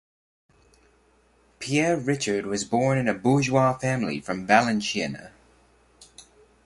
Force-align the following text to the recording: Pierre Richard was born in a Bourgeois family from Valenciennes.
Pierre 1.59 1.95
Richard 1.95 2.47
was 2.47 2.63
born 2.65 2.97
in 2.97 3.07
a 3.07 3.13
Bourgeois 3.13 3.77
family 3.77 4.19
from 4.19 4.47
Valenciennes. 4.47 5.29